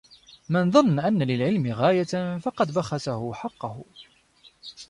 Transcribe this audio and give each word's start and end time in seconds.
مَنْ 0.49 0.71
ظَنَّ 0.71 0.99
أَنَّ 0.99 1.23
لِلْعِلْمِ 1.23 1.71
غَايَةً 1.71 2.37
فَقَدْ 2.37 2.73
بَخَسَهُ 2.73 3.33
حَقَّهُ 3.33 3.83